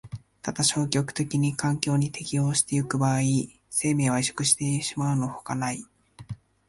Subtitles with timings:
[0.41, 3.19] ただ消極的に環境に適応してゆく場合、
[3.69, 5.85] 生命は萎縮してしまうのほかない。